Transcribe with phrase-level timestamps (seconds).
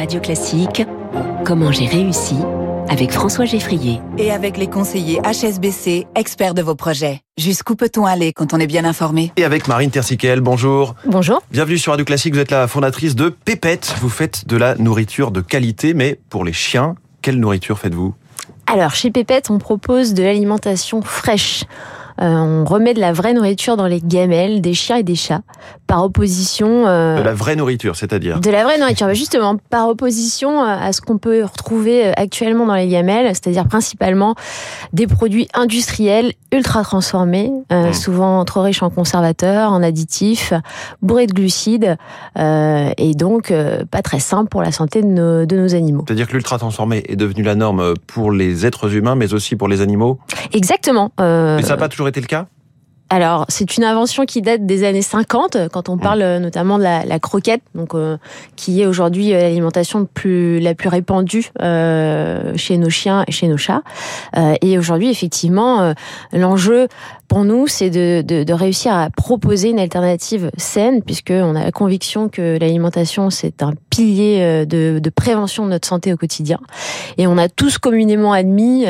[0.00, 0.82] Radio Classique,
[1.44, 2.36] Comment j'ai réussi
[2.88, 4.00] avec François Geffrier.
[4.16, 7.20] Et avec les conseillers HSBC, experts de vos projets.
[7.36, 9.30] Jusqu'où peut-on aller quand on est bien informé?
[9.36, 10.94] Et avec Marine Tersiquel, bonjour.
[11.04, 11.42] Bonjour.
[11.50, 13.94] Bienvenue sur Radio Classique, vous êtes la fondatrice de Pépette.
[14.00, 18.14] Vous faites de la nourriture de qualité, mais pour les chiens, quelle nourriture faites-vous?
[18.66, 21.64] Alors, chez Pépette, on propose de l'alimentation fraîche.
[22.20, 25.40] Euh, on remet de la vraie nourriture dans les gamelles des chiens et des chats,
[25.86, 26.86] par opposition.
[26.86, 30.92] Euh, de la vraie nourriture, c'est-à-dire De la vraie nourriture, bah, justement, par opposition à
[30.92, 34.34] ce qu'on peut retrouver euh, actuellement dans les gamelles, c'est-à-dire principalement
[34.92, 37.92] des produits industriels ultra transformés, mmh.
[37.92, 40.52] souvent trop riches en conservateurs, en additifs,
[41.00, 41.96] bourrés de glucides,
[42.36, 43.54] et donc
[43.90, 46.04] pas très simples pour la santé de nos, de nos animaux.
[46.08, 49.68] C'est-à-dire que l'ultra transformé est devenu la norme pour les êtres humains, mais aussi pour
[49.68, 50.18] les animaux?
[50.52, 51.12] Exactement.
[51.18, 52.46] mais ça n'a pas toujours été le cas?
[53.12, 56.38] Alors, c'est une invention qui date des années 50, quand on parle mmh.
[56.38, 58.16] notamment de la, croquette, donc euh,
[58.54, 63.48] qui est aujourd'hui euh, l'alimentation plus la plus répandue euh, chez nos chiens et chez
[63.48, 63.82] nos chats.
[64.62, 65.92] et aujourd'hui, effectivement,
[66.32, 66.86] l'enjeu
[67.30, 71.64] pour nous, c'est de, de, de, réussir à proposer une alternative saine, puisque on a
[71.64, 76.58] la conviction que l'alimentation c'est un pilier de, de, prévention de notre santé au quotidien.
[77.16, 78.84] Et on a tous communément admis,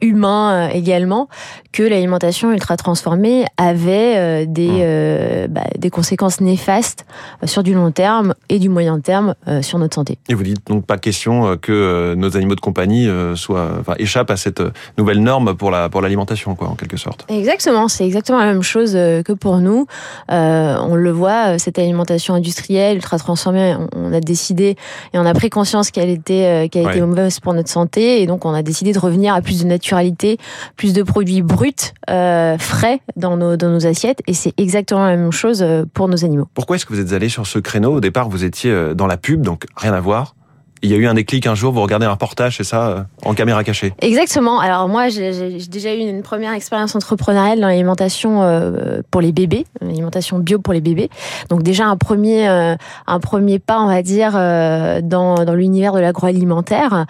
[0.00, 1.28] humains également,
[1.72, 4.80] que l'alimentation ultra transformée avait euh, des, mmh.
[4.80, 7.06] euh, bah, des conséquences néfastes
[7.42, 10.18] euh, sur du long terme et du moyen terme sur notre santé.
[10.28, 14.36] Et vous dites donc pas question que nos animaux de compagnie soient, enfin, échappent à
[14.36, 14.62] cette
[14.98, 17.24] nouvelle norme pour la pour l'alimentation, quoi, en quelque sorte.
[17.28, 19.86] Exactement, c'est exactement la même chose que pour nous.
[20.28, 24.76] on le voit, cette alimentation industrielle ultra transformée, on a décidé
[25.12, 28.44] et on a pris conscience qu'elle était qu'elle était mauvaise pour notre santé, et donc
[28.44, 30.38] on a décidé de revenir à plus de naturalité,
[30.76, 35.32] plus de produits bruts, frais dans nos dans nos assiettes et c'est exactement la même
[35.32, 36.46] chose euh, pour nos animaux.
[36.54, 37.94] Pourquoi est-ce que vous êtes allé sur ce créneau?
[37.94, 40.34] Au départ, vous étiez euh, dans la pub, donc rien à voir
[40.82, 43.02] il y a eu un déclic un jour, vous regardez un reportage, c'est ça, euh,
[43.24, 44.60] en caméra cachée Exactement.
[44.60, 49.66] Alors moi, j'ai déjà eu une première expérience entrepreneuriale dans l'alimentation euh, pour les bébés,
[49.80, 51.10] l'alimentation bio pour les bébés.
[51.50, 52.76] Donc déjà un premier, euh,
[53.06, 57.06] un premier pas, on va dire, dans, dans l'univers de l'agroalimentaire.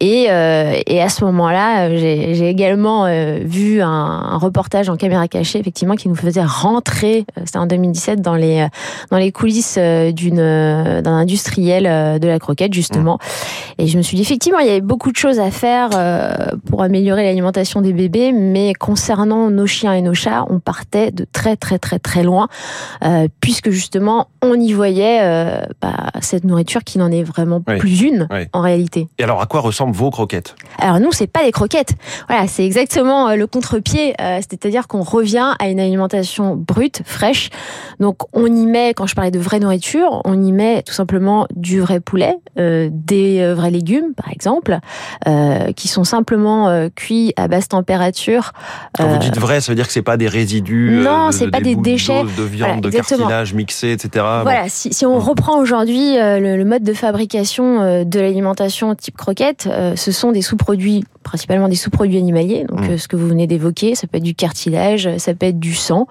[0.00, 3.06] Et, et à ce moment-là, j'ai également
[3.40, 8.20] vu un, un, reportage en caméra cachée, effectivement, qui nous faisait rentrer, c'était en 2017,
[8.20, 8.66] dans les,
[9.10, 13.18] dans les coulisses d'un industriel de la croquette justement.
[13.78, 16.34] Et je me suis dit, effectivement, il y avait beaucoup de choses à faire euh,
[16.68, 21.24] pour améliorer l'alimentation des bébés, mais concernant nos chiens et nos chats, on partait de
[21.30, 22.48] très très très très loin,
[23.04, 28.02] euh, puisque justement, on y voyait euh, bah, cette nourriture qui n'en est vraiment plus
[28.02, 29.08] une en réalité.
[29.18, 30.56] Et alors, à quoi ressemblent vos croquettes?
[30.78, 31.94] Alors nous, c'est pas des croquettes.
[32.28, 37.50] Voilà, c'est exactement le contre-pied, c'est-à-dire qu'on revient à une alimentation brute, fraîche.
[38.00, 41.46] Donc on y met, quand je parlais de vraie nourriture, on y met tout simplement
[41.54, 44.78] du vrai poulet, euh, des euh, vrais légumes, par exemple,
[45.26, 48.52] euh, qui sont simplement cuits à basse température.
[48.94, 51.60] Quand vous dites vrai, ça veut dire que c'est pas des résidus Non, c'est pas
[51.60, 54.24] des, déchets de viande, de cartilage mixé, etc.
[54.42, 59.68] Voilà, si, si on reprend aujourd'hui le, le, mode de fabrication de l'alimentation type croquette,
[59.94, 62.98] ce sont des sous-produits principalement des sous-produits animaliers, donc mmh.
[62.98, 66.06] ce que vous venez d'évoquer, ça peut être du cartilage, ça peut être du sang,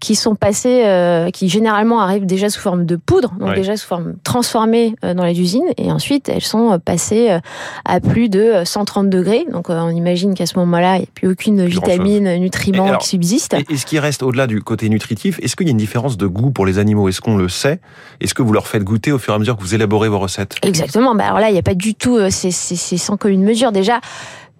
[0.00, 4.14] qui sont passés, qui généralement arrivent déjà sous forme de poudre, donc déjà sous forme
[4.24, 7.38] transformée euh, dans les usines, et ensuite elles sont passées
[7.84, 9.46] à plus de 130 degrés.
[9.50, 13.54] Donc on imagine qu'à ce moment-là, il n'y a plus aucune vitamine, nutriment qui subsiste.
[13.54, 16.26] Et, ce qui reste au-delà du côté nutritif, est-ce qu'il y a une différence de
[16.26, 17.08] goût pour les animaux?
[17.08, 17.80] Est-ce qu'on le sait?
[18.20, 20.18] Est-ce que vous leur faites goûter au fur et à mesure que vous élaborez vos
[20.18, 20.56] recettes?
[20.62, 21.14] Exactement.
[21.14, 24.00] Bah alors là, il n'y a pas du tout, c'est sans commune mesure déjà,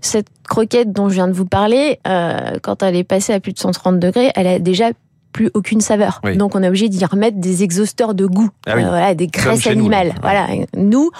[0.03, 3.53] cette croquette dont je viens de vous parler, euh, quand elle est passée à plus
[3.53, 4.91] de 130 degrés, elle a déjà
[5.33, 6.21] plus aucune saveur.
[6.37, 9.67] Donc on est obligé d'y remettre des exhausteurs de goût, ah euh, voilà, des graisses
[9.67, 10.15] animales.
[10.23, 11.11] Voilà, nous,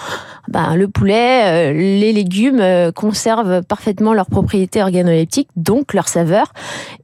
[0.47, 6.53] ben, le poulet, euh, les légumes euh, conservent parfaitement leurs propriétés organoleptiques, donc leur saveur.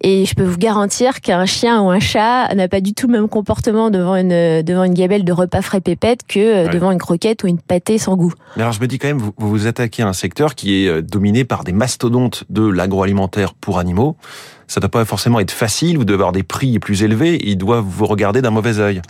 [0.01, 3.13] Et je peux vous garantir qu'un chien ou un chat n'a pas du tout le
[3.13, 7.43] même comportement devant une devant une gabelle de repas frais pépette que devant une croquette
[7.43, 8.33] ou une pâtée sans goût.
[8.55, 11.01] Mais alors je me dis quand même, vous vous attaquez à un secteur qui est
[11.01, 14.15] dominé par des mastodontes de l'agroalimentaire pour animaux
[14.69, 17.85] ça doit pas forcément être facile, vous devez avoir des prix plus élevés, ils doivent
[17.85, 19.01] vous regarder d'un mauvais œil.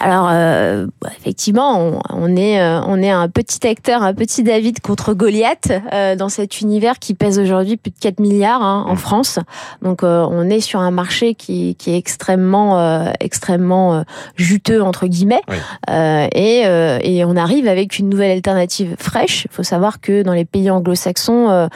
[0.00, 0.86] Alors euh,
[1.20, 6.16] effectivement, on, est euh, on est un petit acteur, un petit David contre Goliath euh,
[6.16, 8.98] dans cet univers qui pèse aujourd'hui plus de 4 milliards hein, en mmh.
[8.98, 9.38] France.
[9.82, 14.04] Donc on est sur un marché qui, qui est extrêmement extrêmement
[14.36, 15.42] juteux entre guillemets
[15.88, 16.62] et,
[17.02, 19.44] et on arrive avec une nouvelle alternative fraîche.
[19.44, 21.68] Il faut savoir que dans les pays anglo-saxons,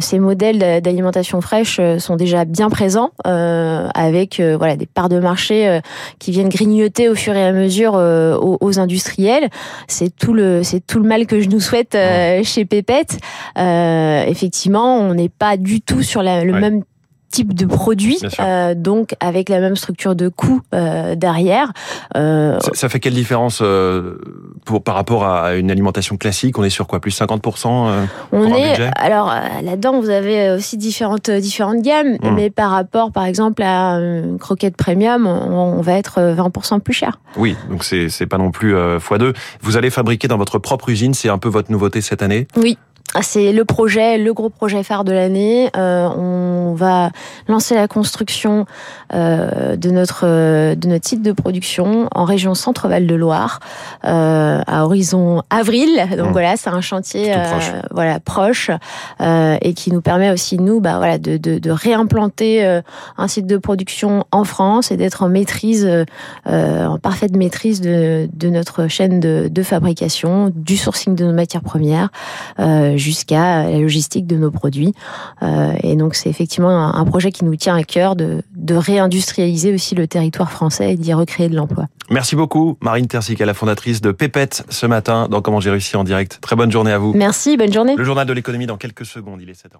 [0.00, 5.80] ces modèles d'alimentation fraîche sont déjà bien bien présent avec voilà des parts de marché
[6.20, 9.48] qui viennent grignoter au fur et à mesure aux, industriels.
[9.88, 11.96] C'est tout le c'est tout le mal que je nous souhaite
[12.44, 13.18] chez Pépette.
[13.56, 16.84] effectivement, on n'est pas du tout sur le même
[17.32, 21.72] type de produit, euh, donc avec la même structure de coût euh, derrière.
[22.16, 24.18] Euh, ça, fait quelle différence euh,
[24.64, 26.58] pour par rapport à une alimentation classique?
[26.58, 27.00] On est sur quoi?
[27.00, 27.42] Plus 50
[28.32, 29.32] On est alors
[29.62, 32.34] là-dedans, vous avez aussi différentes différentes gammes, hmm.
[32.34, 37.18] mais par rapport, par exemple, à une croquette premium, on, va être 20% plus cher.
[37.36, 39.34] Oui, donc c'est c'est pas non plus x2.
[39.62, 42.46] Vous allez fabriquer dans votre propre usine, c'est un peu votre nouveauté cette année?
[42.56, 42.76] Oui.
[43.14, 45.70] Ah, c'est le projet, le gros projet phare de l'année.
[45.76, 47.10] Euh, on va
[47.46, 48.64] lancer la construction
[49.12, 53.60] euh, de notre de notre site de production en région Centre-Val de Loire
[54.06, 55.90] euh, à horizon avril.
[56.16, 56.32] Donc mmh.
[56.32, 57.72] voilà, c'est un chantier proche.
[57.90, 58.70] voilà proche
[59.20, 62.80] et qui nous permet aussi nous bah voilà de, de, de réimplanter
[63.18, 65.88] un site de production en France et d'être en maîtrise
[66.46, 71.62] en parfaite maîtrise de, de notre chaîne de, de fabrication, du sourcing de nos matières
[71.62, 72.08] premières
[72.96, 74.94] jusqu'à la logistique de nos produits.
[75.42, 79.94] Euh, et donc c'est effectivement un, projet qui nous tient à cœur de, réindustrialiser aussi
[79.94, 81.86] le territoire français et d'y recréer de l'emploi.
[82.10, 86.04] Merci beaucoup Marine Terzic, la fondatrice de Pépette ce matin dans Comment j'ai réussi en
[86.04, 86.38] direct.
[86.40, 87.12] Très bonne journée à vous.
[87.14, 87.96] Merci, bonne journée.
[87.96, 89.78] Le journal de l'économie dans quelques secondes, il est 7h.